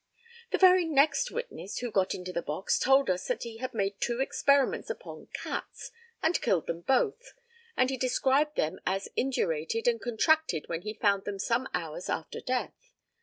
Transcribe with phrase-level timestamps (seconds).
[0.51, 4.01] The very next witness who got into the box told us that he had made
[4.01, 5.91] two experiments upon cats,
[6.23, 7.33] and killed them both,
[7.77, 12.41] and he described them as indurated and contracted when he found them some hours after
[12.41, 12.95] death.